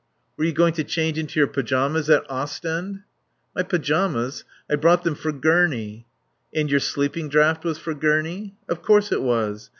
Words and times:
"Were 0.35 0.45
you 0.45 0.51
going 0.51 0.73
to 0.73 0.83
change 0.83 1.19
into 1.19 1.39
your 1.39 1.45
pyjamas 1.45 2.09
at 2.09 2.25
Ostend?" 2.27 3.01
"My 3.55 3.61
pyjamas? 3.61 4.43
I 4.67 4.75
brought 4.75 5.03
them 5.03 5.13
for 5.13 5.31
Gurney." 5.31 6.07
"And 6.51 6.71
your 6.71 6.79
sleeping 6.79 7.29
draught 7.29 7.63
was 7.63 7.77
for 7.77 7.93
Gurney?" 7.93 8.55
"Of 8.67 8.81
course 8.81 9.11
it 9.11 9.21
was." 9.21 9.69